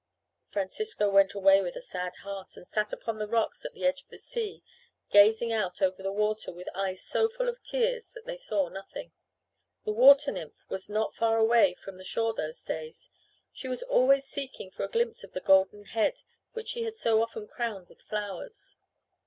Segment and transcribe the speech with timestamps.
[0.47, 4.01] Francisco went away with a sad heart and sat upon the rocks at the edge
[4.01, 4.63] of the sea,
[5.11, 9.11] gazing out over the water with eyes so full of tears that they saw nothing.
[9.85, 13.11] The water nymph was not far away from the shore those days.
[13.53, 16.23] She was always seeking for a glimpse of the golden head
[16.53, 18.77] which she had so often crowned with flowers.